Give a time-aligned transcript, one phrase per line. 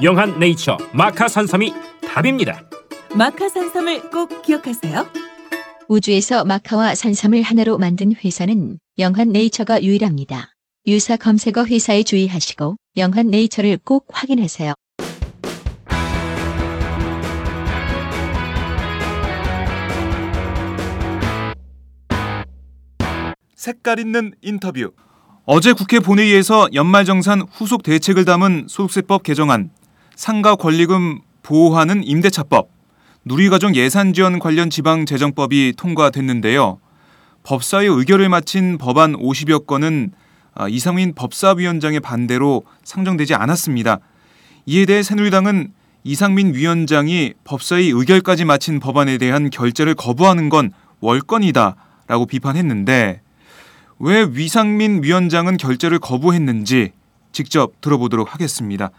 [0.00, 1.72] 영한 네이처 마카 산삼이
[2.08, 2.62] 답입니다.
[3.14, 5.06] 마카 산삼을 꼭 기억하세요.
[5.88, 10.54] 우주에서 마카와 산삼을 하나로 만든 회사는 영한 네이처가 유일합니다.
[10.86, 14.72] 유사 검색어 회사에 주의하시고 영한 네이처를 꼭 확인하세요.
[23.54, 24.92] 색깔 있는 인터뷰.
[25.44, 29.70] 어제 국회 본회의에서 연말정산 후속 대책을 담은 소득세법 개정안,
[30.22, 32.68] 상가 권리금 보호하는 임대차법,
[33.24, 36.78] 누리과정 예산지원 관련 지방재정법이 통과됐는데요.
[37.42, 40.12] 법사위 의결을 마친 법안 50여 건은
[40.54, 43.98] 아, 이상민 법사위원장의 반대로 상정되지 않았습니다.
[44.66, 45.72] 이에 대해 새누리당은
[46.04, 50.70] 이상민 위원장이 법사위 의결까지 마친 법안에 대한 결재를 거부하는 건
[51.00, 51.74] 월권이다
[52.06, 53.22] 라고 비판했는데
[53.98, 56.92] 왜 위상민 위원장은 결재를 거부했는지
[57.32, 58.92] 직접 들어보도록 하겠습니다.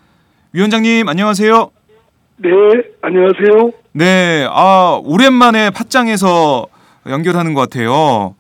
[0.54, 1.72] 위원장님 안녕하세요.
[2.38, 2.50] 네,
[3.02, 3.72] 안녕하세요.
[3.94, 6.68] 네, 아 오랜만에 팟짱에서
[7.08, 8.36] 연결하는 것 같아요.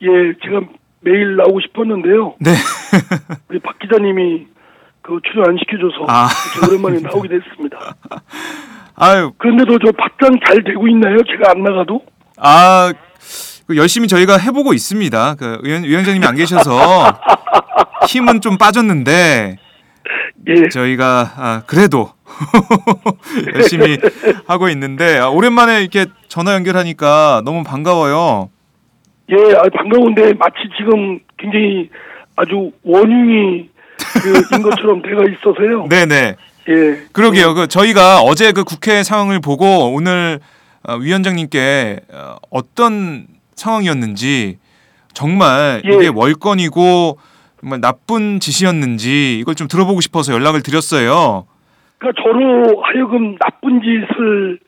[0.00, 0.06] 예,
[0.44, 0.60] 제가
[1.00, 2.34] 매일 나오고 싶었는데요.
[2.38, 2.52] 네,
[3.50, 4.46] 우리 박 기자님이
[5.02, 6.28] 그 출연 안 시켜줘서 아.
[6.68, 7.96] 오랜만에 나오게 됐습니다.
[8.94, 11.16] 아유, 그런데도 저 박장 잘 되고 있나요?
[11.26, 12.00] 제가 안 나가도?
[12.36, 15.34] 아그 열심히 저희가 해보고 있습니다.
[15.34, 17.18] 그 위원, 위원장님이 안 계셔서
[18.06, 19.56] 힘은 좀 빠졌는데
[20.48, 22.12] 예, 저희가 아, 그래도
[23.54, 23.98] 열심히
[24.46, 28.50] 하고 있는데 아, 오랜만에 이렇게 전화 연결하니까 너무 반가워요.
[29.30, 31.90] 예, 아, 반가운데 마치 지금 굉장히
[32.36, 33.68] 아주 원흉이
[34.22, 35.86] 그인 것처럼 돼가 있어서요.
[35.88, 36.36] 네네.
[36.68, 37.54] 예, 그러게요.
[37.54, 40.40] 그 저희가 어제 그 국회 상황을 보고 오늘
[40.82, 44.58] 어, 위원장님께 어, 어떤 상황이었는지
[45.12, 45.94] 정말 예.
[45.94, 47.18] 이게 월권이고
[47.60, 51.46] 정말 나쁜 짓이었는지 이걸 좀 들어보고 싶어서 연락을 드렸어요.
[51.98, 54.58] 그러니까 저로 하여금 나쁜 짓을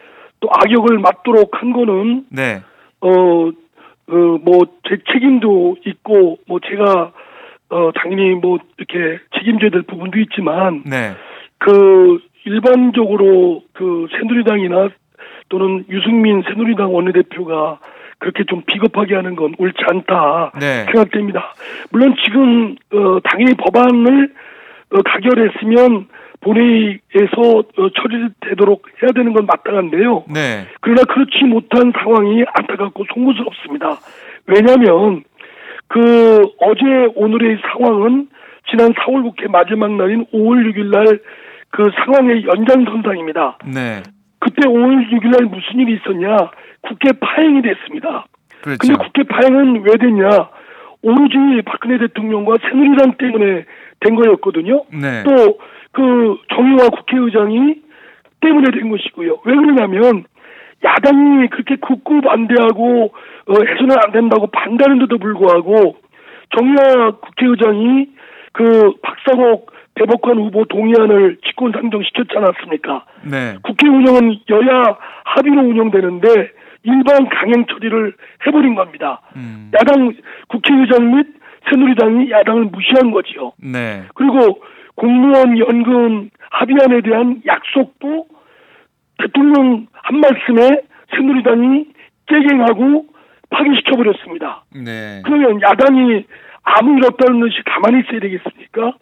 [0.40, 2.62] 또 악역을 맡도록 한 거는 네.
[3.00, 3.50] 어,
[4.08, 7.12] 어, 뭐, 제 책임도 있고, 뭐, 제가,
[7.70, 11.14] 어, 당연히 뭐, 이렇게 책임져야 될 부분도 있지만, 네.
[11.58, 14.90] 그, 일반적으로 그 새누리당이나
[15.48, 17.78] 또는 유승민 새누리당 원내대표가
[18.22, 20.84] 그렇게 좀 비겁하게 하는 건 옳지 않다 네.
[20.84, 21.54] 생각됩니다.
[21.90, 24.32] 물론 지금, 어, 당연히 법안을
[24.94, 26.06] 어, 가결했으면
[26.40, 30.24] 본회의에서 어, 처리되도록 해야 되는 건 마땅한데요.
[30.32, 30.66] 네.
[30.80, 33.98] 그러나 그렇지 못한 상황이 안타깝고 송구스럽습니다.
[34.46, 35.24] 왜냐하면
[35.88, 36.84] 그 어제
[37.14, 38.28] 오늘의 상황은
[38.70, 41.18] 지난 4월 국회 마지막 날인 5월 6일 날
[41.72, 43.58] 그 상황의 연장선상입니다.
[43.74, 44.02] 네.
[44.38, 46.36] 그때 5월 6일 날 무슨 일이 있었냐?
[46.82, 48.26] 국회 파행이 됐습니다.
[48.62, 48.78] 그렇죠.
[48.80, 50.28] 근데 국회 파행은 왜 됐냐?
[51.02, 53.64] 오로지 박근혜 대통령과 새누리당 때문에
[54.00, 54.84] 된 거였거든요.
[54.92, 55.24] 네.
[55.24, 57.82] 또그 정의화 국회의장이
[58.40, 59.38] 때문에 된 것이고요.
[59.44, 60.24] 왜 그러냐면
[60.84, 63.12] 야당이 그렇게 극구 반대하고
[63.46, 65.96] 어, 해서는 안 된다고 반대하는데도 불구하고
[66.56, 68.08] 정의화 국회의장이
[68.52, 73.04] 그 박상옥 대법관 후보 동의안을 직권 상정시켰지 않았습니까?
[73.30, 73.56] 네.
[73.62, 76.28] 국회 운영은 여야 합의로 운영되는데
[76.84, 78.14] 일반 강행 처리를
[78.46, 79.20] 해버린 겁니다.
[79.36, 79.70] 음.
[79.74, 80.12] 야당
[80.48, 81.26] 국회의장 및
[81.70, 83.52] 새누리당이 야당을 무시한 거지요.
[83.58, 84.02] 네.
[84.14, 84.60] 그리고
[84.94, 88.26] 공무원 연금 합의안에 대한 약속도
[89.18, 90.82] 대통령 한 말씀에
[91.14, 91.86] 새누리당이
[92.26, 93.06] 깨갱하고
[93.50, 94.64] 파기시켜 버렸습니다.
[94.74, 95.22] 네.
[95.24, 96.24] 그러면 야당이
[96.64, 98.94] 아무 일 없다는 듯이 가만히 있어야 되겠습니까?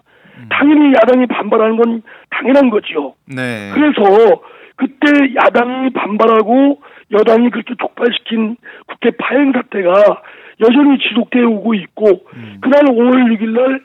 [0.48, 3.14] 당연히 야당이 반발하는 건 당연한 거지요.
[3.26, 3.70] 네.
[3.74, 4.40] 그래서
[4.76, 6.80] 그때 야당이 반발하고
[7.12, 10.22] 여당이 그렇게 촉발시킨 국회 파행 사태가
[10.60, 12.24] 여전히 지속되어 오고 있고
[12.60, 13.80] 그날 5월 6일 날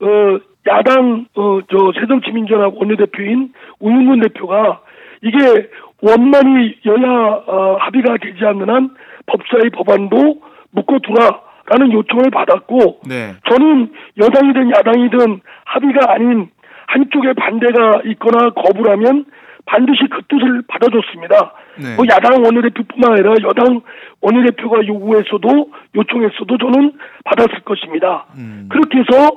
[0.00, 4.80] 어, 야당 어, 저 새정치민주연합 원내대표인 우윤근 대표가
[5.22, 5.68] 이게
[6.02, 8.90] 원만히 여야 어, 합의가 되지 않는 한
[9.26, 10.40] 법사위 법안도
[10.72, 13.34] 묶어두라라는 요청을 받았고 네.
[13.48, 16.48] 저는 여당이든 야당이든 합의가 아닌
[16.86, 19.24] 한쪽에 반대가 있거나 거부라면
[19.66, 21.52] 반드시 그 뜻을 받아줬습니다.
[21.78, 21.96] 네.
[21.96, 23.80] 뭐 야당 원내대표뿐만 아니라 여당
[24.20, 26.92] 원내대표가 요구했어도 요청했어도 저는
[27.24, 28.26] 받았을 것입니다.
[28.36, 28.68] 음.
[28.70, 29.30] 그렇게 해서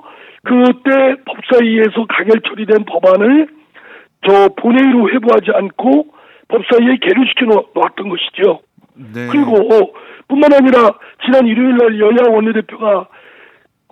[0.44, 3.48] 그때 법사위에서 가결 처리된 법안을
[4.28, 6.08] 저 본회의로 회부하지 않고
[6.48, 8.62] 법사위에 계류시켜 놓았던 것이죠.
[8.96, 9.28] 네.
[9.32, 9.94] 그리고
[10.28, 10.92] 뿐만 아니라
[11.24, 13.08] 지난 일요일 날 여야 원내대표가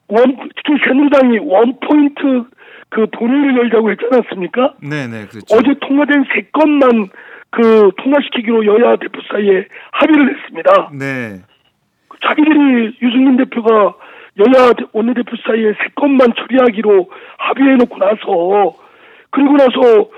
[0.08, 2.46] 원 특히 새누리당이 원 포인트
[2.90, 4.74] 그 본회의를 열자고 했지 않았습니까?
[4.82, 5.26] 네, 네.
[5.28, 5.56] 그렇죠.
[5.56, 7.08] 어제 통과된 세 건만
[7.50, 10.90] 그 통과시키기로 여야 대표 사이에 합의를 했습니다.
[10.98, 11.42] 네.
[12.24, 13.96] 자기들이 유승민 대표가
[14.38, 18.76] 여야 대- 원내대표 사이에 세 건만 처리하기로 합의해놓고 나서
[19.32, 20.10] 그리고 나서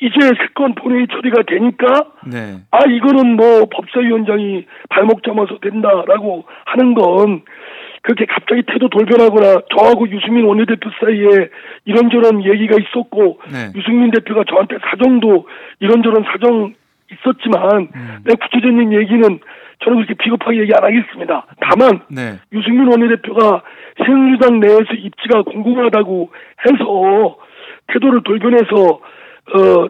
[0.00, 1.86] 이제 세건 본회의 처리가 되니까
[2.26, 2.58] 네.
[2.70, 7.42] 아 이거는 뭐 법사위원장이 발목 잡아서 된다라고 하는 건
[8.02, 11.50] 그렇게 갑자기 태도 돌변하거나 저하고 유승민 원내대표 사이에
[11.84, 13.72] 이런저런 얘기가 있었고 네.
[13.74, 15.46] 유승민 대표가 저한테 사정도
[15.80, 16.74] 이런저런 사정
[17.10, 18.18] 있었지만 음.
[18.24, 19.22] 내 구체적인 얘기는
[19.84, 21.46] 저는 그렇게 비겁하게 얘기 안 하겠습니다.
[21.60, 22.38] 다만 네.
[22.52, 23.62] 유승민 원내대표가
[24.04, 26.30] 새누리당 내에서 입지가 공공하다고
[26.66, 27.36] 해서
[27.88, 29.00] 태도를 돌변해서
[29.54, 29.88] 어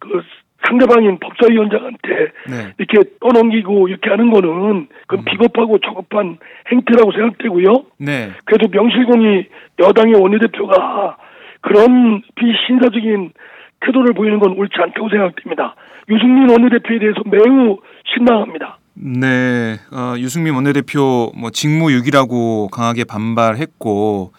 [0.00, 0.22] 그
[0.66, 2.08] 상대방인 법사위원장한테
[2.48, 2.74] 네.
[2.78, 6.38] 이렇게 떠넘기고 이렇게 하는 거는 그 비겁하고 저급한
[6.70, 7.84] 행태라고 생각되고요.
[7.98, 8.30] 네.
[8.44, 9.46] 그래도 명실공히
[9.78, 11.16] 여당의 원내대표가
[11.62, 13.32] 그런 비신사적인
[13.80, 15.74] 태도를 보이는 건 옳지 않다고 생각됩니다.
[16.08, 17.78] 유승민 원내대표에 대해서 매우
[18.12, 18.78] 실망합니다.
[18.94, 24.32] 네, 어, 유승민 원내대표 뭐 직무유기라고 강하게 반발했고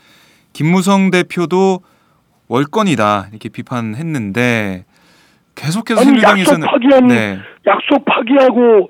[0.53, 1.79] 김무성 대표도
[2.47, 4.85] 월권이다 이렇게 비판했는데
[5.55, 8.89] 계속해서 아니 약속 새누리당에서는 파기한 네, 약속 파기하고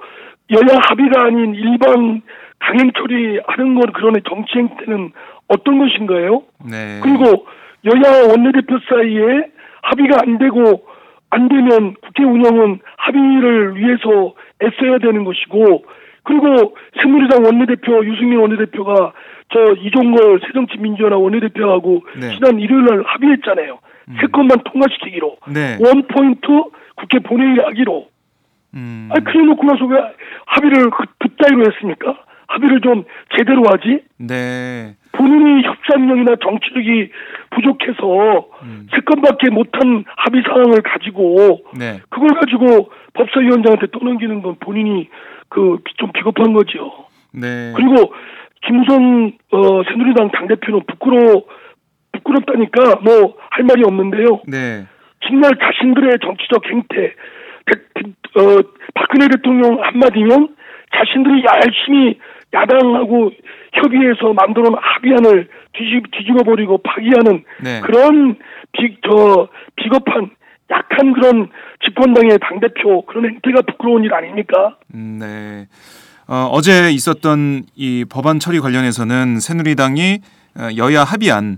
[0.51, 2.21] 여야 합의가 아닌 일반
[2.59, 5.11] 강행 처리하는 건 그런 정치 행태는
[5.47, 6.43] 어떤 것인가요?
[6.69, 7.45] 네, 그리고
[7.85, 9.47] 여야 원내대표 사이에
[9.81, 10.83] 합의가 안 되고
[11.31, 15.83] 안 되면 국회 운영은 합의를 위해서 애써야 되는 것이고
[16.23, 19.13] 그리고 새누리당 원내대표 유승민 원내대표가
[19.51, 22.35] 저 이종걸 새정치민주연합 원내대표하고 네.
[22.35, 23.79] 지난 일요일 날 합의했잖아요.
[24.19, 26.47] 세 건만 통과시키기로 네, 원 포인트
[26.95, 28.07] 국회 본회의 하기로.
[28.73, 29.99] 음, 아니 그래 놓고 나서 왜
[30.45, 32.17] 합의를 그 그따위로 했습니까?
[32.47, 33.03] 합의를 좀
[33.37, 34.03] 제대로 하지.
[34.17, 37.11] 네, 본인이 협상력이나 정치력이
[37.51, 38.87] 부족해서 음.
[38.91, 45.09] 세 건밖에 못한 합의 사항을 가지고 네, 그걸 가지고 법사위원장한테 떠넘기는 건 본인이
[45.49, 46.91] 그 좀 비겁한 거죠.
[47.33, 48.13] 네, 그리고
[48.65, 51.43] 김우성 어, 새누리당 당 대표는 부끄러
[52.25, 54.41] 부끄럽다니까 뭐 할 말이 없는데요.
[54.47, 54.85] 네,
[55.27, 57.13] 정말 자신들의 정치적 행태,
[57.65, 58.61] 대- 어,
[58.95, 60.55] 박근혜 대통령 한마디면
[60.95, 62.17] 자신들이 열심히
[62.53, 63.31] 야당하고
[63.73, 67.81] 협의해서 만들어 놓은 합의안을 뒤집, 뒤집어버리고 파기하는 네.
[67.81, 68.35] 그런
[68.73, 70.29] 비, 저, 비겁한
[70.69, 71.49] 약한 그런
[71.85, 74.77] 집권당의 당대표 그런 행태가 부끄러운 일 아닙니까?
[74.93, 75.67] 음, 네.
[76.27, 80.19] 어, 어제 있었던 이 법안 처리 관련해서는 새누리당이
[80.57, 81.57] 어, 여야 합의안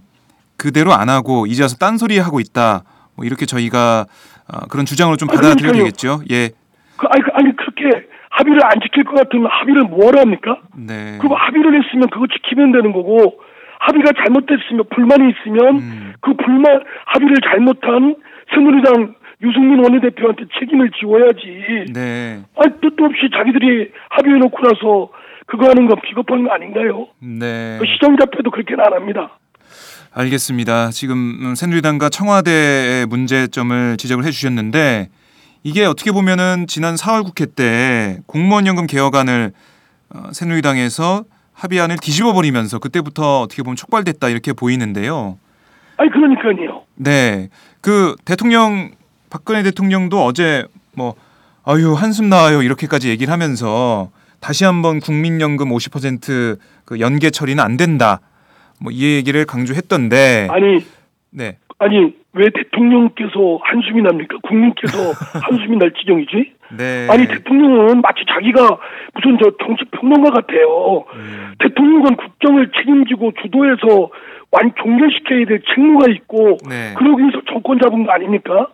[0.57, 2.83] 그대로 안 하고 이제 와서 딴소리 하고 있다.
[3.15, 4.05] 뭐 이렇게 저희가
[4.51, 5.73] 어, 그런 주장으로 좀 아, 받아들여야.
[5.73, 6.21] 되겠죠.
[6.31, 6.49] 예.
[6.97, 10.59] 그, 아니, 그- 아니, 그렇게 합의를 안 지킬 것 같으면 합의를 뭐하러 합니까?
[10.75, 11.17] 네.
[11.19, 13.39] 그리고 합의를 했으면 그거 지키면 되는 거고
[13.79, 16.13] 합의가 잘못됐으면 불만이 있으면 음.
[16.21, 18.15] 그 불만 합의를 잘못한
[18.53, 21.91] 새누리당 유승민 원내대표한테 책임을 지워야지.
[21.93, 22.41] 네.
[22.57, 25.09] 아니 뜻도 없이 자기들이 합의해놓고 나서
[25.45, 27.07] 그거 하는 건 비겁한 거 아닌가요?
[27.19, 27.77] 네.
[27.79, 29.37] 그 시정자표도 그렇게는 안 합니다.
[30.15, 30.91] 알겠습니다.
[30.91, 35.09] 지금 음, 새누리당과 청와대의 문제점을 지적을 해주셨는데
[35.63, 39.53] 이게 어떻게 보면은 지난 4월 국회 때 공무원연금 개혁안을
[40.13, 45.39] 어, 새누리당에서 합의안을 뒤집어 버리면서 그때부터 어떻게 보면 촉발됐다 이렇게 보이는데요.
[45.97, 46.83] 아니 그러니까요.
[46.95, 47.49] 네.
[47.81, 48.91] 그 대통령
[49.31, 51.15] 박근혜 대통령도 어제 뭐
[51.63, 58.19] 아유 한숨 나와요 이렇게까지 얘기를 하면서 다시 한번 국민연금 50%그 연계 처리는 안 된다.
[58.83, 60.47] 뭐 이 얘기를 강조했던데.
[60.51, 60.79] 아니
[61.31, 61.57] 네.
[61.79, 64.37] 아니 왜 대통령께서 한숨이 납니까?
[64.43, 64.97] 국민께서
[65.41, 66.53] 한숨이 날 지경이지?
[66.77, 67.07] 네.
[67.09, 68.77] 아니 대통령은 마치 자기가
[69.13, 71.05] 무슨 저 정치 평론가 같아요.
[71.15, 71.53] 음.
[71.59, 74.09] 대통령은 국정을 책임지고 주도해서
[74.51, 76.93] 완 종결시켜야 될 책무가 있고 네.
[76.97, 78.67] 그러기 위해서 정권 잡은 거 아닙니까?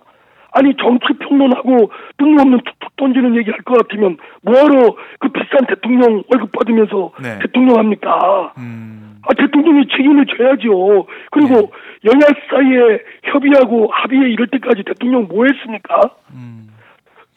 [0.52, 6.52] 아니 정치 평론하고 뜬금없는 툭툭 던지는 얘기 할 것 같으면 뭐하러 그 비싼 대통령 월급
[6.52, 7.40] 받으면서 네.
[7.40, 8.54] 대통령 합니까?
[8.58, 9.20] 음.
[9.24, 11.06] 아, 대통령이 책임을 져야죠.
[11.32, 11.68] 그리고 네.
[12.06, 16.02] 여야 사이에 협의하고 합의해 이럴 때까지 대통령 뭐 했습니까?
[16.34, 16.68] 음.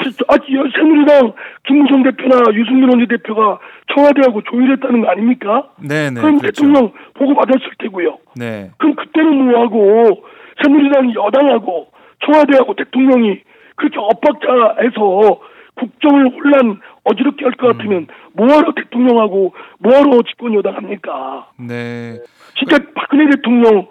[0.02, 1.32] 저- 아, 여- 새누리당
[1.66, 3.58] 김무성 대표나 유승민 원내대표가
[3.94, 5.68] 청와대하고 조율했다는 거 아닙니까?
[5.80, 6.20] 네, 네.
[6.20, 6.62] 그럼 그렇죠.
[6.62, 8.18] 대통령 보고 받았을 테고요.
[8.36, 8.70] 네.
[8.78, 10.24] 그럼 그때는 뭐하고
[10.62, 11.88] 새누리당이 여당하고
[12.24, 13.40] 청와대하고 대통령이
[13.76, 15.40] 그렇게 엇박자해서
[15.74, 17.72] 국정을 혼란 어지럽게 할것 음.
[17.72, 21.48] 같으면 뭐하러 대통령하고 뭐하러 집권 여당 합니까?
[21.58, 22.18] 네.
[22.56, 23.86] 진짜 박근혜 대통령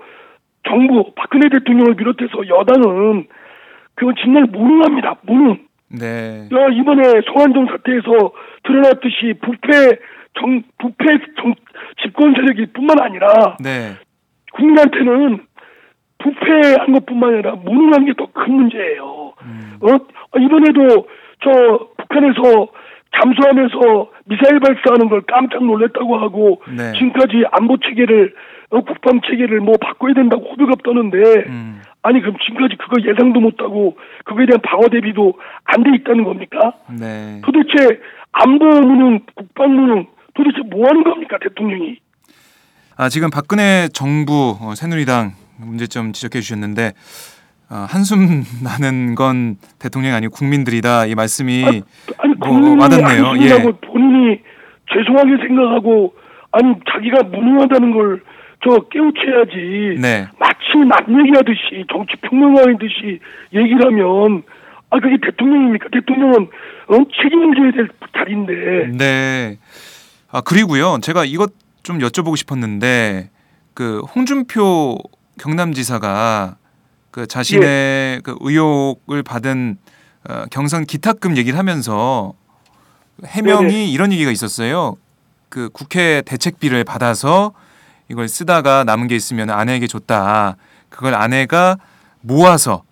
[0.67, 3.27] 정부 박근혜 대통령을 비롯해서 여당은
[3.95, 5.15] 그건 정말 무능합니다.
[5.23, 5.57] 무능.
[5.89, 6.47] 네.
[6.53, 8.31] 야, 이번에 송환정 사태에서
[8.63, 9.99] 드러났듯이 부패
[10.39, 11.05] 정 부패
[11.37, 11.53] 정
[12.01, 13.97] 집권 세력일 뿐만 아니라 네.
[14.53, 15.45] 국민한테는
[16.23, 19.33] 부패한 것뿐만 아니라 무능한 게 더 큰 문제예요.
[19.43, 19.77] 음.
[19.81, 21.07] 어 이번에도
[21.43, 22.67] 저 북한에서
[23.13, 26.93] 잠수하면서 미사일 발사하는 걸 깜짝 놀랐다고 하고 네.
[26.93, 28.33] 지금까지 안보 체계를
[28.69, 31.81] 어, 국방 체계를 뭐 바꿔야 된다고 호들갑 떠는데 음.
[32.03, 35.33] 아니 그럼 지금까지 그거 예상도 못하고 그거에 대한 방어 대비도
[35.65, 36.73] 안 돼 있다는 겁니까?
[36.89, 37.41] 네.
[37.43, 37.99] 도대체
[38.31, 41.97] 안보 무능, 국방 무능 도대체 뭐 하는 겁니까 대통령이?
[42.97, 45.31] 아, 지금 박근혜 정부 어, 새누리당
[45.65, 46.93] 문제점 지적해 주셨는데
[47.69, 51.05] 어, 한숨 나는 건 대통령이 아니고 국민들이다.
[51.05, 51.63] 이 말씀이
[52.17, 53.33] 아니 뭐, 국민이 와닿네요.
[53.41, 53.63] 예.
[53.87, 54.39] 본인이
[54.93, 56.13] 죄송하게 생각하고
[56.51, 58.21] 아니 자기가 무능하다는 걸
[58.63, 59.99] 저 깨우쳐야지.
[59.99, 60.27] 네.
[60.39, 63.19] 마치 남 얘기하듯이 정치 평론가이듯이
[63.53, 64.43] 얘기를 하면
[64.91, 65.89] 아 그게 대통령입니까?
[65.91, 66.47] 대통령은
[66.87, 66.97] 어?
[67.21, 68.97] 책임을 져야 될 자리인데.
[68.97, 69.57] 네.
[70.31, 70.99] 아, 그리고요.
[71.01, 71.53] 제가 이것
[71.83, 73.29] 좀 여쭤보고 싶었는데
[73.73, 74.97] 그 홍준표
[75.41, 76.57] 경남지사가
[77.09, 79.77] 그 자신의 그 의혹을 받은
[80.29, 82.33] 어, 경선 기탁금 얘기를 하면서
[83.25, 83.85] 해명이 네네.
[83.87, 84.97] 이런 얘기가 있었어요.
[85.49, 87.53] 그 국회 대책비를 받아서
[88.07, 90.57] 이걸 쓰다가 남은 게 있으면 아내에게 줬다.
[90.89, 91.77] 그걸 아내가
[92.21, 92.83] 모아서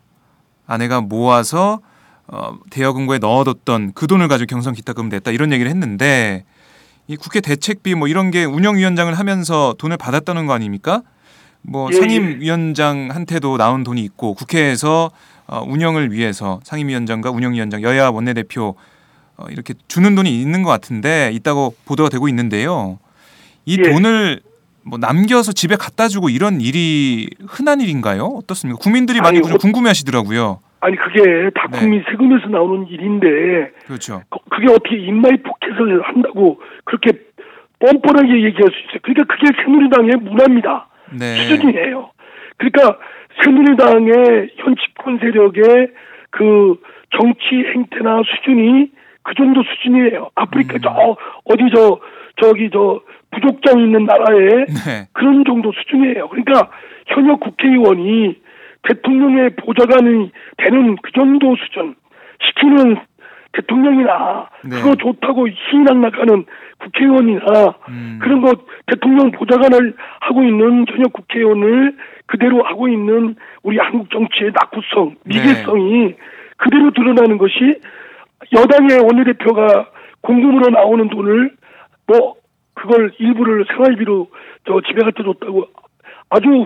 [0.65, 1.81] 아내가 모아서
[2.25, 6.45] 어, 대여금고에 넣어뒀던 그 돈을 가지고 경선 기탁금 냈다 이런 얘기를 했는데
[7.05, 11.03] 이 국회 대책비 뭐 이런 게 운영위원장을 하면서 돈을 받았다는 거 아닙니까?
[11.61, 11.99] 뭐 예, 예.
[11.99, 15.11] 상임위원장한테도 나온 돈이 있고 국회에서
[15.47, 18.75] 어, 운영을 위해서 상임위원장과 운영위원장 여야 원내대표
[19.37, 22.99] 어, 이렇게 주는 돈이 있는 것 같은데 있다고 보도가 되고 있는데요.
[23.65, 23.89] 이 예.
[23.89, 24.41] 돈을
[24.83, 28.23] 뭐 남겨서 집에 갖다 주고 이런 일이 흔한 일인가요?
[28.23, 28.79] 어떻습니까?
[28.81, 30.59] 국민들이 많이 아니, 좀 어- 궁금해하시더라고요.
[30.81, 31.79] 아니 그게 다 네.
[31.79, 33.27] 국민 세금에서 나오는 일인데
[33.85, 34.21] 그렇죠.
[34.29, 37.11] 거- 그게 어떻게 입마이 포켓을 한다고 그렇게
[37.79, 38.99] 뻔뻔하게 얘기할 수 있어요.
[39.03, 40.87] 그러니까 그게 새누리당의 문화입니다.
[41.17, 41.35] 네.
[41.35, 42.11] 수준이에요.
[42.57, 42.99] 그러니까
[43.43, 45.89] 새누리당의 현 집권 세력의
[46.31, 46.79] 그
[47.17, 48.91] 정치 행태나 수준이
[49.23, 50.29] 그 정도 수준이에요.
[50.35, 50.79] 아프리카 음.
[50.83, 51.99] 저 어디 저
[52.41, 53.01] 저기 저
[53.31, 55.07] 부족장 있는 나라에 네.
[55.13, 56.29] 그런 정도 수준이에요.
[56.29, 56.69] 그러니까
[57.07, 58.35] 현역 국회의원이
[58.83, 61.95] 대통령의 보좌관이 되는 그 정도 수준
[62.41, 62.97] 시키는
[63.53, 64.81] 대통령이나 네.
[64.81, 66.45] 그거 좋다고 희낙낙하는
[66.79, 68.19] 국회의원이나 음.
[68.21, 68.53] 그런 거
[68.85, 71.95] 대통령 보좌관을 하고 있는 현역 국회의원을
[72.27, 75.39] 그대로 하고 있는 우리 한국 정치의 낙후성, 네.
[75.39, 76.15] 미개성이
[76.57, 77.79] 그대로 드러나는 것이
[78.53, 79.89] 여당의 원내대표가
[80.21, 81.51] 공금으로 나오는 돈을
[82.07, 82.35] 뭐
[82.73, 84.27] 그걸 일부를 생활비로
[84.67, 85.67] 저 집에 갖다 줬다고
[86.29, 86.65] 아주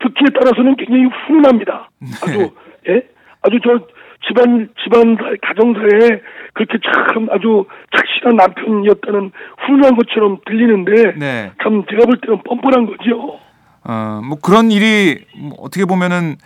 [0.00, 1.88] 듣기에 따라서는 굉장히 훈훈합니다.
[2.22, 2.50] 아주
[2.88, 3.02] 예
[3.42, 3.78] 아주 저
[4.26, 6.20] 집안 집안 가정사에
[6.54, 9.32] 그렇게 참 아주 착실한 남편이었다는
[9.66, 11.52] 훈훈한 것처럼 들리는데 네.
[11.62, 13.38] 참 제가 볼 때는 뻔뻔한 거죠.
[13.84, 16.36] 어, 뭐 그런 일이 뭐 어떻게 보면은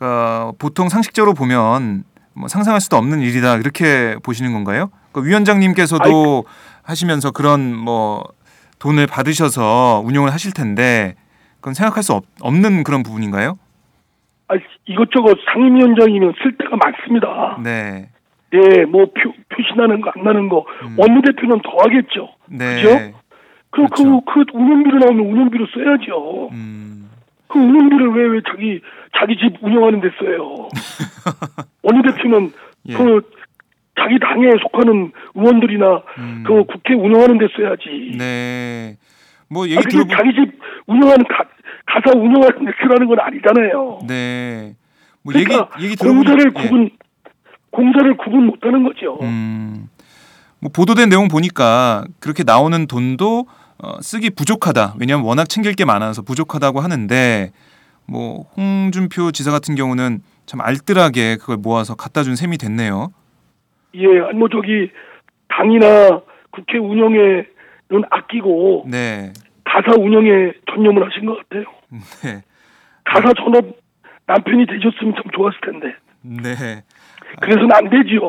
[0.00, 2.04] 어, 보통 상식적으로 보면
[2.34, 4.90] 뭐 상상할 수도 없는 일이다 이렇게 보시는 건가요?
[5.12, 6.44] 그 위원장님께서도
[6.82, 8.24] 하시면서 그런 뭐
[8.78, 11.16] 돈을 받으셔서 운영을 하실 텐데
[11.56, 13.58] 그건 생각할 수 없, 없는 그런 부분인가요?
[14.48, 14.54] 아,
[14.86, 17.58] 이것저것 상임위원장이면 쓸 데가 많습니다.
[17.62, 18.08] 네,
[18.54, 20.96] 예, 뭐 표, 표시 나는 거 안 나는 거 음.
[20.98, 22.28] 원내대표는 더 하겠죠.
[22.48, 22.88] 네, 그죠?
[23.70, 24.20] 그럼 그렇죠.
[24.24, 26.48] 그, 그 운영비로 나오면 운영비로 써야죠.
[26.52, 27.10] 음,
[27.48, 28.80] 그 운영비를 왜, 왜 자기,
[29.18, 30.68] 자기 집 운영하는 데 써요?
[31.82, 32.52] 원내대표는
[32.88, 32.94] 예.
[32.94, 33.20] 그
[34.00, 36.44] 자기 당에 속하는 의원들이나 음.
[36.46, 38.16] 그 국회 운영하는 데 써야지.
[38.16, 38.96] 네,
[39.50, 41.44] 뭐 얘기 아, 그게 들어보, 자기 집 운영하는 가,
[41.88, 44.00] 가사 운영하는 데 쓰라는 건 아니잖아요.
[44.06, 44.74] 네,
[45.22, 46.62] 뭐 얘기 그러니까 얘기 들어보니 공사를 예.
[46.62, 46.90] 구분
[47.70, 49.18] 공사를 구분 못하는 거죠.
[49.22, 49.88] 음,
[50.60, 53.46] 뭐 보도된 내용 보니까 그렇게 나오는 돈도
[53.80, 54.94] 어, 쓰기 부족하다.
[54.98, 57.52] 왜냐하면 워낙 챙길 게 많아서 부족하다고 하는데
[58.06, 63.12] 뭐 홍준표 지사 같은 경우는 참 알뜰하게 그걸 모아서 갖다 준 셈이 됐네요.
[63.94, 64.90] 예, 뭐 저기
[65.48, 67.44] 당이나 국회 운영에는
[68.10, 69.32] 아끼고 네,
[69.64, 71.77] 가사 운영에 전념을 하신 것 같아요.
[72.22, 72.42] 네,
[73.04, 73.64] 가사 전업
[74.26, 75.94] 남편이 되셨으면 참 좋았을 텐데.
[76.22, 76.82] 네,
[77.40, 78.20] 그래서는 안 되지요.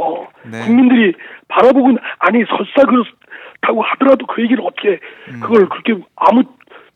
[0.51, 0.65] 네.
[0.65, 1.13] 국민들이
[1.47, 4.99] 바라보고 아니 설사 그렇다고 하더라도 그 얘기를 어떻게
[5.29, 5.39] 음.
[5.41, 6.43] 그걸 그렇게 아무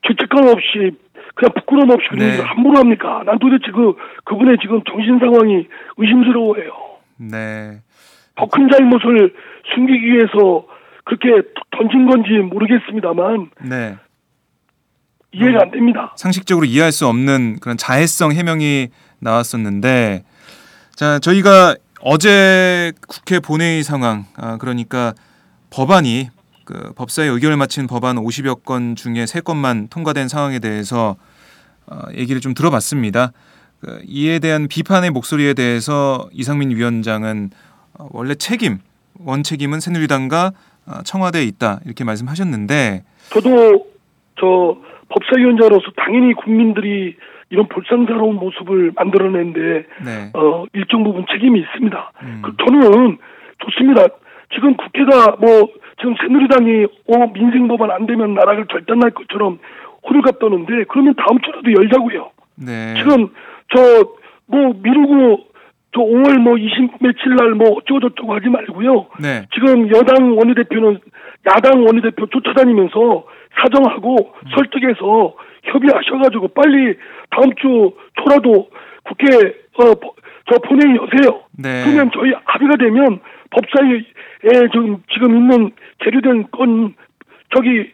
[0.07, 0.91] 죄책감 없이
[1.35, 2.41] 그냥 부끄러움 없이 그런 네.
[2.41, 3.23] 함부로 합니까?
[3.25, 5.67] 난 도대체 그 그분의 지금 정신 상황이
[5.97, 6.71] 의심스러워요.
[7.17, 7.79] 네,
[8.35, 9.33] 더 큰 잘못을
[9.73, 10.65] 숨기기 위해서
[11.05, 13.95] 그렇게 던진 건지 모르겠습니다만 네.
[15.33, 16.13] 이해가 안 됩니다.
[16.15, 20.23] 상식적으로 이해할 수 없는 그런 자해성 해명이 나왔었는데
[20.95, 25.13] 자 저희가 어제 국회 본회의 상황 아, 그러니까
[25.69, 26.29] 법안이
[26.65, 31.15] 그 법사위 의결을 마친 법안 50여 건 중에 3건만 통과된 상황에 대해서
[31.87, 33.33] 어, 얘기를 좀 들어봤습니다.
[33.81, 37.51] 그, 이에 대한 비판의 목소리에 대해서 이상민 위원장은
[37.99, 38.79] 어, 원래 책임
[39.19, 40.51] 원 책임은 새누리당과
[40.85, 43.87] 어, 청와대에 있다 이렇게 말씀하셨는데 저도
[44.39, 44.77] 저
[45.13, 47.15] 법사위원장으로서 당연히 국민들이
[47.49, 49.61] 이런 불쌍스러운 모습을 만들어낸데
[50.05, 52.11] 네, 어 일정 부분 책임이 있습니다.
[52.23, 52.41] 음.
[52.43, 53.17] 그 저는
[53.59, 54.07] 좋습니다.
[54.53, 59.59] 지금 국회가 뭐 지금 새누리당이 어 민생 법안 안 되면 나라가 결단날 것처럼
[60.05, 62.31] 호들갑 떠는데 그러면 다음 주라도 열자고요.
[62.65, 63.29] 네, 지금
[63.75, 65.45] 저 뭐 미루고
[65.95, 69.07] 저 5월 뭐 20 며칠 날 뭐 어쩌고 저쩌고 하지 말고요.
[69.21, 70.99] 네, 지금 여당 원내대표는
[71.47, 73.25] 야당 원내대표 쫓아다니면서
[73.61, 76.97] 사정하고 설득해서 협의하셔가지고 빨리
[77.29, 78.69] 다음 주 초라도
[79.03, 79.25] 국회
[79.79, 80.13] 어
[80.49, 81.43] 저 본회의 여세요.
[81.57, 81.83] 네.
[81.85, 83.19] 그러면 저희 합의가 되면
[83.51, 84.03] 법사위에
[84.71, 86.95] 지금 지금 있는 계류된 건
[87.55, 87.91] 저기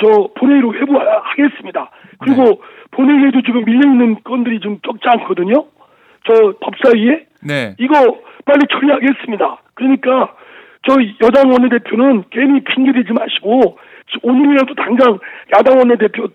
[0.00, 1.90] 저 본회의로 회부하겠습니다.
[2.18, 5.66] 그리고 본회의에도 지금 밀려 있는 건들이 좀 적지 않거든요.
[6.26, 7.76] 저 법사위에 네.
[7.78, 7.94] 이거
[8.44, 9.62] 빨리 처리하겠습니다.
[9.74, 10.34] 그러니까
[10.88, 13.78] 저 여당 원내대표는 괜히 핑계대지 마시고
[14.22, 15.18] 오늘이라도 당장
[15.56, 16.28] 야당 원내대표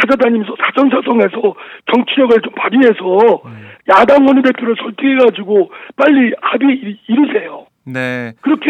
[0.00, 1.54] 찾아다니면서 사정사정해서
[1.92, 3.42] 정치력을 좀 발휘해서
[3.90, 7.66] 야당 원내대표를 설득해가지고 빨리 합의 이- 이루세요.
[7.84, 8.32] 네.
[8.40, 8.68] 그렇게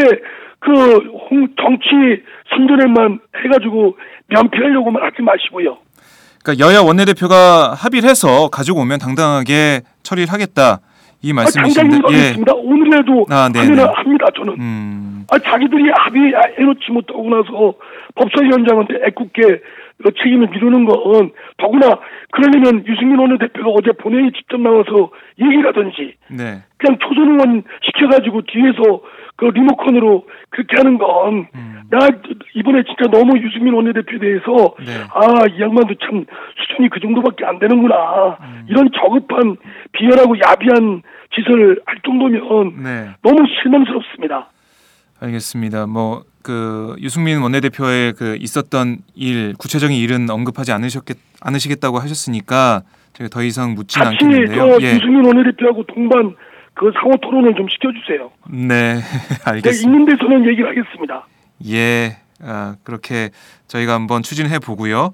[0.59, 0.73] 그
[1.31, 3.97] 홍- 정치 선전에만 해가지고
[4.29, 5.79] 면피하려고만 하지 마시고요.
[6.45, 10.81] 그러니까 여야 원내대표가 합의를 해서 가지고 오면 당당하게 처리를 하겠다
[11.23, 12.53] 이 아, 말씀이신데 당장히 하겠습니다.
[12.55, 13.67] 오늘이라도 아, 네네.
[13.77, 14.27] 하면 합니다.
[14.37, 14.55] 저는.
[14.59, 15.12] 음.
[15.31, 17.75] 아, 자기들이 합의해놓지 못하고 나서
[18.15, 19.61] 법사위원장한테 애꿎게
[20.03, 21.99] 그 책임을 미루는 건 더구나
[22.33, 26.63] 그러려면 유승민 원내대표가 어제 본회의 직접 나와서 얘기를 하든지 네.
[26.77, 29.01] 그냥 초선 의원 시켜가지고 뒤에서
[29.37, 31.81] 그 리모컨으로 그렇게 하는 건, 음.
[31.91, 31.99] 나
[32.55, 34.93] 이번에 진짜 너무 유승민 원내대표에 대해서, 네.
[35.13, 36.25] 아, 이 양반도 참
[36.57, 38.39] 수준이 그 정도밖에 안 되는구나.
[38.41, 38.67] 음.
[38.69, 39.57] 이런 저급한,
[39.93, 41.03] 비열하고 야비한
[41.35, 43.09] 짓을 할 정도면 네.
[43.23, 44.49] 너무 실망스럽습니다.
[45.23, 45.87] 알겠습니다.
[45.87, 52.83] 뭐 그 유승민 원내대표의 그 있었던 일 구체적인 일은 언급하지 않으셨겠 않으시겠다고 하셨으니까
[53.15, 54.79] 제가 더 이상 묻진 같이 않겠는데요.
[54.79, 54.95] 저 예.
[54.95, 56.35] 유승민 원내대표하고 동반
[56.75, 58.31] 그 상호 토론을 좀 시켜주세요.
[58.51, 58.95] 네.
[58.95, 59.05] 내가
[59.53, 59.91] 알겠습니다.
[59.91, 61.27] 있는 데서는 얘기를 하겠습니다.
[61.69, 63.31] 예, 아, 그렇게
[63.69, 65.13] 저희가 한번 추진해 보고요.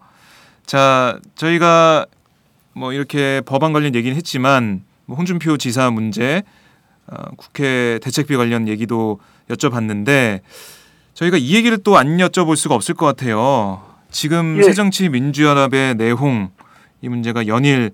[0.64, 2.06] 자, 저희가
[2.74, 6.42] 뭐 이렇게 법안 관련 얘기는 했지만 뭐 홍준표 지사 문제,
[7.06, 9.18] 어, 국회 대책비 관련 얘기도
[9.50, 10.40] 여쭤봤는데
[11.14, 13.82] 저희가 이 얘기를 또 안 여쭤볼 수가 없을 것 같아요.
[14.10, 14.62] 지금 예.
[14.62, 16.50] 새정치민주연합의 내홍
[17.02, 17.90] 이 문제가 연일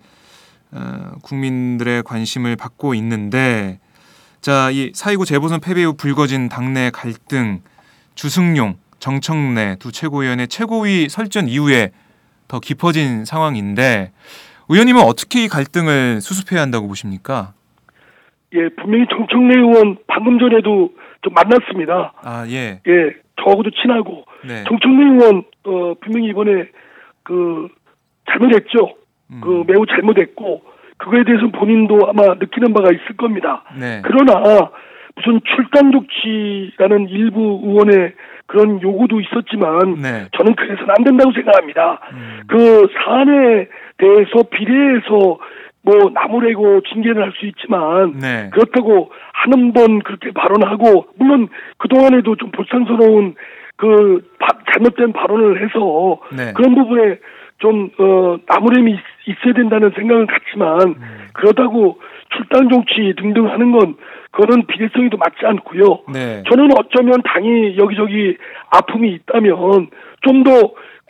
[0.72, 3.78] 어, 국민들의 관심을 받고 있는데
[4.40, 7.60] 자, 이4.29 재보선 패배 후 불거진 당내 갈등,
[8.14, 11.92] 주승용, 정청래 두 최고위원의 최고위 설전 이후에
[12.46, 14.12] 더 깊어진 상황인데
[14.68, 17.54] 의원님은 어떻게 이 갈등을 수습해야 한다고 보십니까?
[18.54, 20.90] 예, 분명히 정청래 의원 방금 전에도
[21.24, 22.12] 좀 만났습니다.
[22.22, 22.80] 아, 예.
[22.86, 24.62] 예, 저하고도 친하고 네.
[24.68, 26.68] 정청래 의원 어 분명히 이번에
[27.22, 27.68] 그
[28.30, 28.94] 잘못했죠.
[29.30, 30.62] 음, 그 매우 잘못했고
[30.98, 33.64] 그거에 대해서 본인도 아마 느끼는 바가 있을 겁니다.
[33.78, 34.02] 네.
[34.04, 34.70] 그러나
[35.16, 38.12] 무슨 출당 조치라는 일부 의원의
[38.46, 40.28] 그런 요구도 있었지만 네.
[40.36, 42.00] 저는 그래서는 안 된다고 생각합니다.
[42.12, 45.38] 음, 그 사안에 대해서 비례해서
[45.84, 48.48] 뭐 나무래고 징계를 할수 있지만 네.
[48.52, 53.34] 그렇다고 한번 그렇게 발언하고 물론 그 동안에도 좀 불쌍스러운
[53.76, 56.52] 그 바- 잘못된 발언을 해서 네.
[56.54, 57.18] 그런 부분에
[57.58, 60.96] 좀 어, 나무램이 있- 있어야 된다는 생각은 갖지만 음.
[61.34, 61.98] 그렇다고
[62.30, 63.94] 출당 정치 등등 하는 건
[64.32, 66.00] 그거는 비례성이도 맞지 않고요.
[66.12, 66.42] 네.
[66.50, 68.36] 저는 어쩌면 당이 여기저기
[68.70, 69.88] 아픔이 있다면
[70.22, 70.50] 좀 더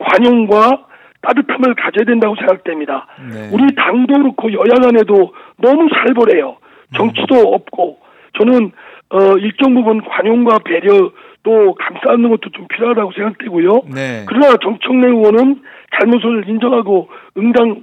[0.01, 0.87] 관용과
[1.25, 3.07] 따뜻함을 가져야 된다고 생각됩니다.
[3.33, 3.51] 네.
[3.53, 6.57] 우리 당도 그렇고 여야 간에도 너무 살벌해요.
[6.97, 7.99] 정치도 없고
[8.39, 8.73] 저는
[9.11, 11.11] 어 일정 부분 관용과 배려
[11.43, 13.83] 또 감싸는 것도 좀 필요하다고 생각되고요.
[13.95, 14.25] 네.
[14.27, 15.63] 그러나 정청래 의원은
[15.99, 17.83] 잘못을 인정하고 응당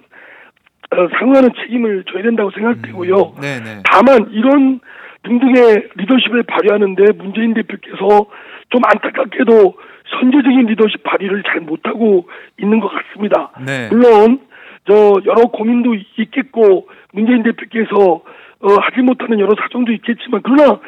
[0.94, 3.16] 어, 상응하는 책임을 져야 된다고 생각되고요.
[3.42, 3.82] 네, 네.
[3.90, 4.82] 다만 이런
[5.24, 8.26] 등등의 리더십을 발휘하는데 문재인 대표께서
[8.72, 9.76] 좀 안타깝게도
[10.19, 13.52] 선제적인 리더십 발휘를 잘 못하고 있는 것 같습니다.
[13.65, 13.89] 네.
[13.89, 14.39] 물론
[14.88, 14.93] 저
[15.26, 18.21] 여러 고민도 있겠고 문재인 대표께서
[18.63, 20.80] 어, 하지 못하는 여러 사정도 있겠지만 그러나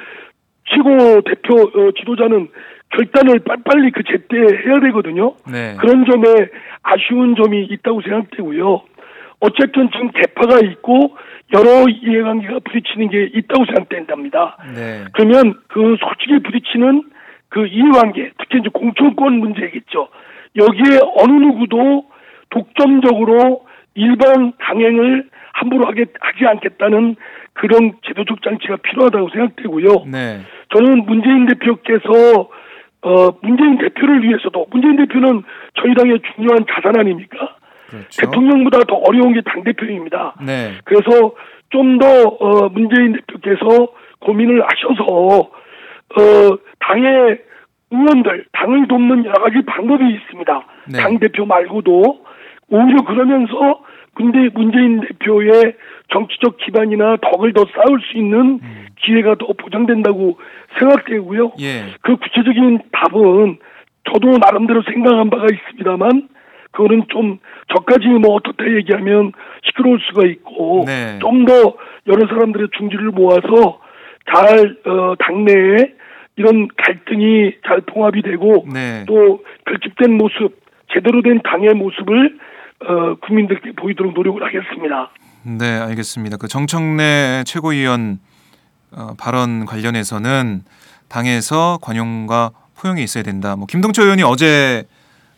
[0.66, 2.50] 최고 대표 어, 지도자는
[2.90, 5.34] 결단을 빨리빨리 그 제때 해야 되거든요.
[5.52, 5.76] 네.
[5.80, 6.50] 그런 점에
[6.84, 8.84] 아쉬운 점이 있다고 생각되고요.
[9.40, 11.18] 어쨌든 지금 대파가 있고
[11.54, 14.58] 여러 이해관계가 부딪히는 게 있다고 생각된답니다.
[14.74, 15.06] 네.
[15.14, 17.04] 그러면 그 솔직히 부딪히는
[17.54, 20.08] 그 이해관계, 특히 이제 공천권 문제겠죠.
[20.56, 22.06] 여기에 어느 누구도
[22.50, 27.16] 독점적으로 일반 강행을 함부로 하게, 하지 않겠다는
[27.54, 29.88] 그런 제도적 장치가 필요하다고 생각되고요.
[30.12, 30.40] 네.
[30.74, 32.50] 저는 문재인 대표께서
[33.04, 35.44] 어 문재인 대표를 위해서도 문재인 대표는
[35.76, 37.56] 저희 당의 중요한 자산 아닙니까?
[37.88, 38.22] 그렇죠.
[38.22, 40.34] 대통령보다 더 어려운 게 당 대표입니다.
[40.44, 40.72] 네.
[40.86, 41.36] 그래서
[41.70, 43.90] 좀더 어, 문재인 대표께서
[44.22, 45.52] 고민을 하셔서
[46.18, 47.40] 어, 당의
[47.92, 50.66] 의원들, 당을 돕는 여러 가지 방법이 있습니다.
[50.92, 50.98] 네.
[51.00, 52.26] 당 대표 말고도
[52.70, 53.82] 오히려 그러면서
[54.16, 55.76] 근데 문재인 대표의
[56.12, 58.60] 정치적 기반이나 덕을 더 쌓을 수 있는
[58.98, 60.38] 기회가 더 보장된다고
[60.80, 61.46] 생각되고요.
[61.46, 61.52] 음.
[61.60, 61.86] 예.
[62.02, 63.58] 그 구체적인 답은
[64.12, 66.30] 저도 나름대로 생각한 바가 있습니다만
[66.72, 67.40] 그거는 좀
[67.74, 69.32] 저까지 뭐 어떻다 얘기하면
[69.64, 71.20] 시끄러울 수가 있고 네.
[71.20, 71.76] 좀더
[72.08, 73.80] 여러 사람들의 중지를 모아서
[74.32, 75.94] 잘 어, 당내에
[76.36, 79.06] 이런 갈등이 잘 통합이 되고 네.
[79.08, 82.38] 또 결집된 모습 제대로 된 당의 모습을
[82.86, 85.12] 어, 국민들께 보이도록 노력을 하겠습니다.
[85.44, 86.38] 네, 알겠습니다.
[86.38, 88.20] 그 정청래 최고위원
[88.92, 90.64] 어, 발언 관련해서는
[91.08, 93.56] 당에서 관용과 포용이 있어야 된다.
[93.56, 94.86] 뭐 김동철 의원이 어제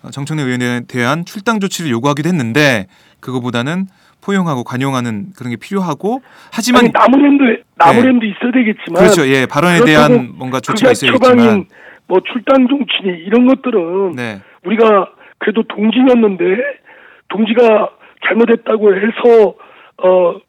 [0.01, 2.87] 어, 정청래 의원에 대한 출당 조치를 요구하기도 했는데
[3.19, 3.87] 그거보다는
[4.25, 9.27] 포용하고 관용하는 그런 게 필요하고 하지만 아니 나무랜드 나무랜드 있어야 되겠지만 그렇죠.
[9.27, 11.65] 예, 발언에 대한 뭔가 조치가 있어야겠지만 처방인
[12.07, 14.41] 뭐 출당 정치니 이런 것들은 네.
[14.63, 16.43] 우리가 그래도 동지였는데
[17.29, 17.89] 동지가
[18.27, 19.55] 잘못했다고 해서
[19.97, 20.39] 어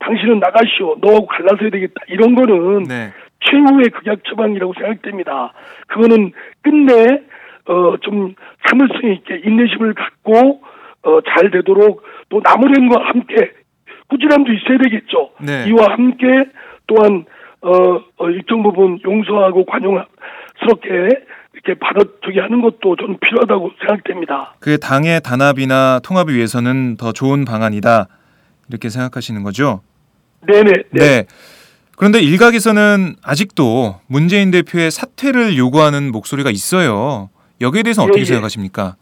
[0.00, 3.12] 당신은 나가시오 너하고 갈라서야 되겠다 이런 거는 네.
[3.40, 5.52] 최후의 극약 처방이라고 생각됩니다.
[5.86, 7.20] 그거는 끝내
[7.66, 8.34] 어좀
[8.68, 10.60] 참을성 있게 인내심을 갖고
[11.04, 13.52] 어 잘 되도록 또 나무랜과 함께
[14.08, 15.30] 꾸준함도 있어야 되겠죠.
[15.40, 15.66] 네.
[15.68, 16.26] 이와 함께
[16.86, 17.24] 또한
[17.60, 17.70] 어,
[18.18, 21.08] 어 일정 부분 용서하고 관용스럽게
[21.54, 24.54] 이렇게 받아주게 하는 것도 저는 필요하다고 생각됩니다.
[24.60, 28.08] 그 당의 단합이나 통합을 위해서는 더 좋은 방안이다.
[28.68, 29.80] 이렇게 생각하시는 거죠?
[30.46, 30.72] 네네.
[30.90, 31.00] 네.
[31.00, 31.24] 네.
[31.96, 37.30] 그런데 일각에서는 아직도 문재인 대표의 사퇴를 요구하는 목소리가 있어요.
[37.60, 38.24] 여기에 대해서 예, 어떻게 예.
[38.24, 38.96] 생각하십니까?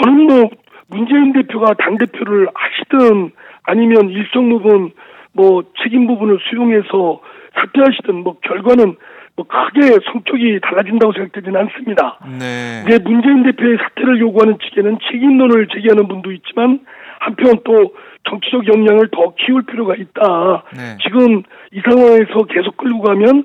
[0.00, 0.50] 저는 뭐
[0.88, 3.32] 문재인 대표가 당 대표를 하시든
[3.64, 4.92] 아니면 일정 부분
[5.32, 7.20] 뭐 책임 부분을 수용해서
[7.54, 8.96] 사퇴하시든 뭐 결과는
[9.36, 12.18] 뭐 크게 성격이 달라진다고 생각되지는 않습니다.
[12.38, 12.84] 네.
[12.86, 16.80] 이제 문재인 대표의 사퇴를 요구하는 측에는 책임론을 제기하는 분도 있지만
[17.20, 17.94] 한편 또
[18.28, 20.64] 정치적 역량을 더 키울 필요가 있다.
[20.74, 20.96] 네.
[21.02, 23.44] 지금 이 상황에서 계속 끌고 가면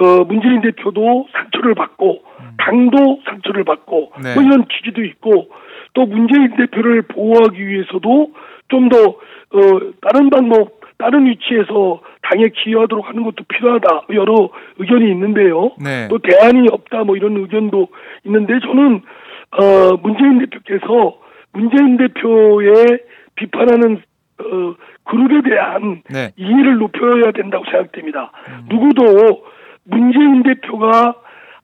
[0.00, 2.22] 어 문재인 대표도 상처를 받고
[2.58, 4.34] 당도 상처를 받고 네.
[4.34, 5.50] 뭐 이런 취지도 있고
[5.94, 8.32] 또 문재인 대표를 보호하기 위해서도
[8.68, 9.60] 좀더 어
[10.00, 15.72] 다른 방법 다른 위치에서 당에 기여하도록 하는 것도 필요하다 여러 의견이 있는데요.
[15.82, 16.08] 네.
[16.08, 17.88] 또 대안이 없다 뭐 이런 의견도
[18.24, 19.02] 있는데 저는
[19.50, 21.18] 어 문재인 대표께서
[21.52, 23.00] 문재인 대표의
[23.34, 24.00] 비판하는
[24.38, 24.74] 어
[25.04, 26.30] 그룹에 대한 네.
[26.36, 28.30] 이해를 높여야 된다고 생각됩니다.
[28.70, 29.44] 누구도
[29.84, 31.14] 문재인 대표가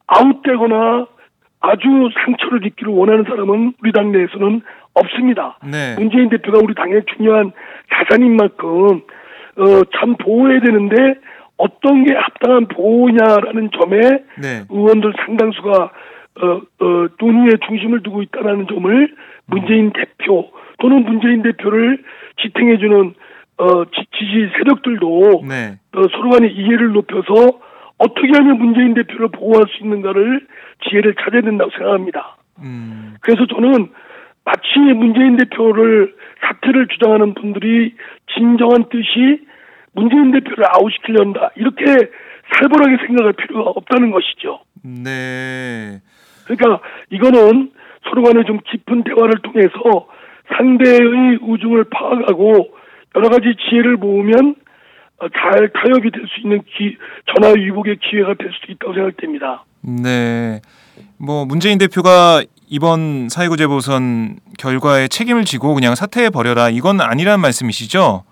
[0.06, 1.06] 아웃되거나
[1.60, 1.88] 아주
[2.24, 4.62] 상처를 입기를 원하는 사람은 우리 당 내에서는
[4.94, 5.58] 없습니다.
[5.64, 5.96] 네.
[5.98, 7.52] 문재인 대표가 우리 당의 중요한
[7.92, 9.02] 자산인 만큼
[9.56, 11.14] 어, 참 보호해야 되는데
[11.56, 14.00] 어떤 게 합당한 보호냐라는 점에
[14.40, 14.64] 네.
[14.70, 15.90] 의원들 상당수가
[16.40, 19.14] 어, 어, 논의의 중심을 두고 있다는 점을
[19.46, 22.02] 문재인 대표 또는 문재인 대표를
[22.40, 23.14] 지탱해주는
[23.58, 25.78] 어, 지, 지 세력들도 네.
[25.96, 27.58] 어, 서로 간의 이해를 높여서
[27.98, 30.46] 어떻게 하면 문재인 대표를 보호할 수 있는가를
[30.84, 32.36] 지혜를 찾아야 된다고 생각합니다.
[32.60, 33.16] 음.
[33.20, 33.90] 그래서 저는
[34.44, 37.94] 마치 문재인 대표를 사퇴를 주장하는 분들이
[38.34, 39.46] 진정한 뜻이
[39.92, 41.84] 문재인 대표를 아웃시키려다 이렇게
[42.54, 44.60] 살벌하게 생각할 필요가 없다는 것이죠.
[44.82, 46.00] 네.
[46.46, 47.72] 그러니까 이거는
[48.08, 50.08] 서로 간에 좀 깊은 대화를 통해서
[50.56, 52.68] 상대의 우중을 파악하고
[53.16, 54.54] 여러 가지 지혜를 모으면
[55.20, 56.96] 어, 잘 타협이 될 수 있는 기,
[57.34, 59.64] 전화 위복의 기회가 될 수도 있다고 생각됩니다.
[59.82, 60.60] 네.
[61.16, 68.24] 뭐 문재인 대표가 이번 사회구 재보선 결과에 책임을 지고 그냥 사퇴해 버려라 이건 아니란 말씀이시죠?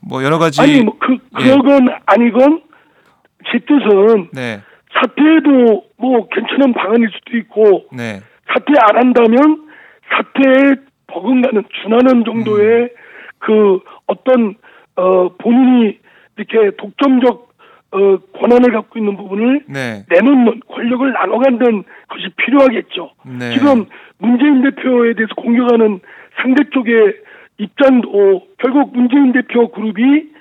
[0.00, 1.50] 뭐 여러 가지 아니 뭐그 예.
[1.50, 2.62] 그건 아니건
[3.50, 4.60] 제 뜻은 네.
[4.94, 8.20] 사퇴도 뭐 괜찮은 방안일 수도 있고 네.
[8.52, 9.68] 사퇴 안 한다면
[10.10, 10.74] 사퇴에
[11.06, 12.90] 버금가는 준하는 정도의
[13.38, 14.54] 그 어떤
[14.96, 15.98] 어 본인이
[16.36, 17.51] 이렇게 독점적
[17.92, 20.04] 어 권한을 갖고 있는 부분을 네.
[20.08, 23.10] 내놓는 권력을 나눠 갖는 것이 필요하겠죠.
[23.38, 23.52] 네.
[23.52, 23.84] 지금
[24.18, 26.00] 문재인 대표에 대해서 공격하는
[26.40, 27.14] 상대 쪽의
[27.58, 30.32] 입장도 결국 문재인 대표 그룹이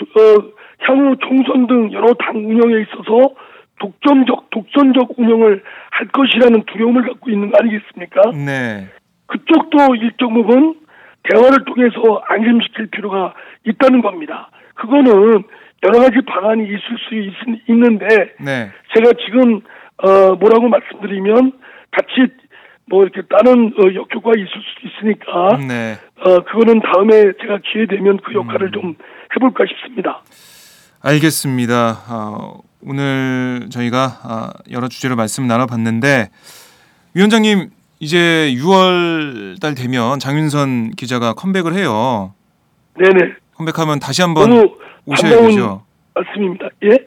[0.00, 3.34] 어, 향후 총선 등 여러 당 운영에 있어서
[3.80, 8.30] 독점적 독선적 운영을 할 것이라는 두려움을 갖고 있는 거 아니겠습니까?
[8.32, 8.88] 네.
[9.26, 10.76] 그쪽도 일정 부분
[11.24, 14.50] 대화를 통해서 안심시킬 필요가 있다는 겁니다.
[14.74, 15.42] 그거는
[15.82, 17.32] 여러 가지 방안이 있을 수 있,
[17.68, 18.06] 있는데
[18.40, 18.70] 네.
[18.94, 19.60] 제가 지금
[19.98, 21.52] 어 뭐라고 말씀드리면
[21.90, 22.32] 같이
[22.86, 25.96] 뭐 이렇게 다른 어, 역효과 있을 수 있으니까 네.
[26.20, 28.72] 어 그거는 다음에 제가 기회 되면 그 역할을 음.
[28.72, 28.94] 좀
[29.36, 30.22] 해볼까 싶습니다.
[31.02, 31.98] 알겠습니다.
[32.08, 36.30] 어, 오늘 저희가 아, 여러 주제로 말씀 나눠봤는데
[37.14, 42.34] 위원장님 이제 6월 달 되면 장윤선 기자가 컴백을 해요.
[42.98, 43.34] 네네.
[43.64, 44.50] 컴백하면 다시 한번
[45.06, 45.82] 오셔야 되죠.
[46.14, 46.68] 말씀입니다.
[46.84, 46.98] 예?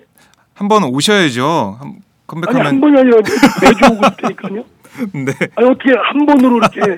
[0.55, 1.77] 한 번 오셔야죠.
[1.79, 4.63] 한- 아니 한 컴백하면 번이 아니라 매- 매주 오고 있다니까요.
[5.13, 5.31] 네.
[5.55, 6.97] 아니 어떻게 한 번으로 이렇게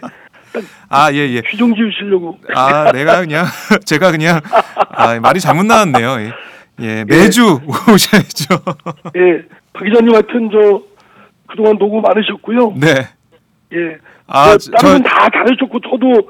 [0.88, 1.42] 아, 예, 예.
[1.42, 2.40] 규정 지으시려고.
[2.56, 3.46] 아, 내가 그냥
[3.86, 4.40] 제가 그냥
[4.92, 6.22] 아, 말이 잘못 나왔네요.
[6.22, 6.32] 예.
[6.80, 8.56] 예, 매주 오셔야죠.
[9.18, 9.44] 예,
[9.74, 10.82] 박 기자님 하여튼 저
[11.48, 12.74] 그동안 노고 많으셨고요.
[12.78, 13.10] 네.
[13.74, 13.98] 예.
[14.28, 16.30] 아, 저, 저- 다른 다 잘하셨고 저도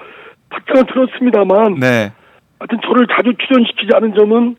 [0.50, 2.12] 박장을 들었습니다만 네.
[2.60, 4.56] 하여튼 저를 자주 출연시키지 않은 점은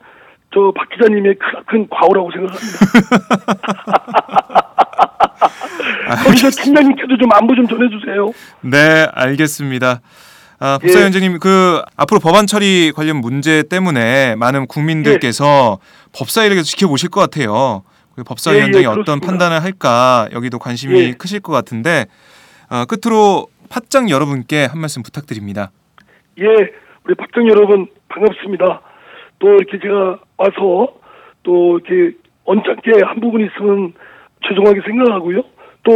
[0.52, 2.78] 저 박 기자님의 큰, 큰 과오라고 생각합니다.
[6.24, 8.32] 거기서 팀장님께도 좀 안부 좀 전해주세요.
[8.62, 10.00] 네, 알겠습니다.
[10.58, 10.86] 아, 예.
[10.86, 15.78] 법사위원장님 그 앞으로 법안 처리 관련 문제 때문에 많은 국민들께서
[16.12, 17.82] 법사위를 계속 지켜보실 것 같아요.
[18.14, 19.20] 그 법사위원장이 예, 예, 어떤.
[19.20, 21.12] 판단을 할까 여기도 관심이 예.
[21.12, 22.06] 크실 것 같은데
[22.68, 25.70] 아, 끝으로 팟짱 여러분께 한 말씀 부탁드립니다.
[26.40, 26.44] 예,
[27.10, 28.82] 우리 박정 여러분 반갑습니다.
[29.40, 30.94] 또 이렇게 제가 와서
[31.42, 33.94] 또 이렇게 언짢게 한 부분 있으면
[34.46, 35.42] 죄송하게 생각하고요.
[35.82, 35.92] 또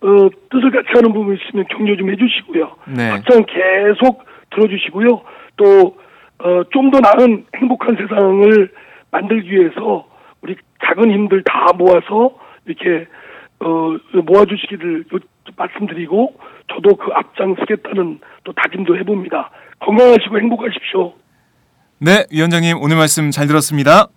[0.00, 2.74] 어, 뜻을 같이 하는 부분 있으면 격려 좀 해주시고요.
[2.96, 3.10] 네.
[3.10, 5.20] 박정 계속 들어주시고요.
[5.58, 5.98] 또
[6.38, 8.70] 어, 좀 더 나은 행복한 세상을
[9.10, 10.08] 만들기 위해서
[10.40, 13.06] 우리 작은 힘들 다 모아서 이렇게
[13.60, 15.18] 어, 모아주시기를 요-
[15.54, 16.34] 말씀드리고
[16.72, 19.50] 저도 그 앞장서겠다는 또 다짐도 해봅니다.
[19.80, 21.14] 건강하시고 행복하십시오.
[21.98, 24.08] 네, 위원장님 오늘 말씀 잘 들었습니다.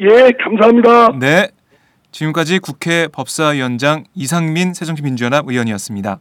[0.00, 1.18] 예, 감사합니다.
[1.18, 1.48] 네.
[2.10, 6.20] 지금까지 국회 법사위원장 이상민 새정치민주연합 의원이었습니다.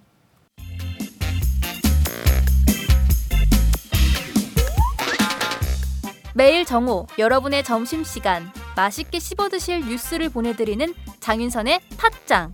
[6.36, 12.54] 매일 정오 여러분의 점심 시간 맛있게 씹어 드실 뉴스를 보내드리는 장윤선의 팟짱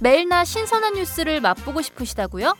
[0.00, 2.54] 매일 나 신선한 뉴스를 맛보고 싶으시다고요?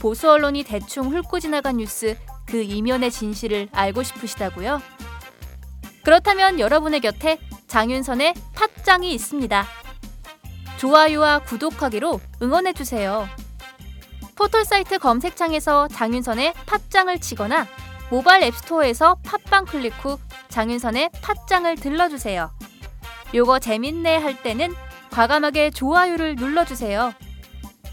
[0.00, 4.80] 보수 언론이 대충 훑고 지나간 뉴스 그 이면의 진실을 알고 싶으시다고요?
[6.02, 9.66] 그렇다면 여러분의 곁에 장윤선의 팟짱이 있습니다.
[10.78, 13.28] 좋아요와 구독하기로 응원해주세요.
[14.34, 17.66] 포털사이트 검색창에서 장윤선의 팟짱을 치거나
[18.10, 22.50] 모바일 앱스토어에서 팟빵 클릭 후 장윤선의 팟짱을 들러주세요.
[23.34, 24.74] 요거 재밌네 할 때는
[25.10, 27.12] 과감하게 좋아요를 눌러주세요.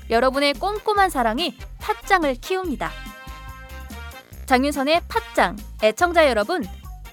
[0.09, 2.91] 여러분의 꼼꼼한 사랑이 팟짱을 키웁니다.
[4.45, 6.65] 장윤선의 팟짱 애청자 여러분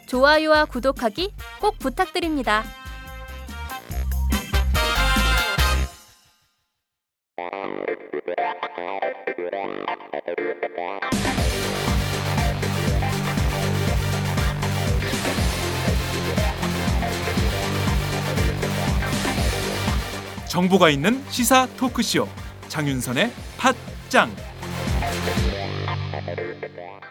[0.06, 2.64] 좋아요와 구독하기 꼭 부탁드립니다.
[20.48, 22.26] 정보가 있는 시사 토크쇼
[22.68, 24.34] 장윤선의 팟짱
[24.66, 27.03] Thank you.